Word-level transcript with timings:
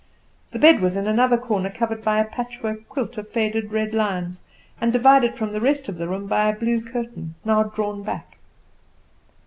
The 0.49 0.57
bed 0.57 0.79
was 0.81 0.95
in 0.95 1.05
another 1.05 1.37
corner, 1.37 1.69
covered 1.69 2.03
by 2.03 2.17
a 2.17 2.25
patchwork 2.25 2.89
quilt 2.89 3.19
of 3.19 3.29
faded 3.29 3.71
red 3.71 3.93
lions, 3.93 4.41
and 4.81 4.91
divided 4.91 5.35
from 5.37 5.53
the 5.53 5.61
rest 5.61 5.87
of 5.87 5.99
the 5.99 6.07
room 6.07 6.25
by 6.25 6.45
a 6.49 6.57
blue 6.57 6.81
curtain, 6.81 7.35
now 7.45 7.61
drawn 7.61 8.01
back. 8.01 8.39